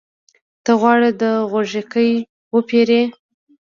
[0.63, 2.07] ته غواړې د غوږيکې
[2.55, 3.01] وپېرې؟